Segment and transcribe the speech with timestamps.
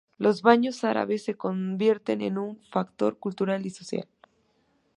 [0.17, 4.07] Los baños árabes se convierten en un factor cultural y social.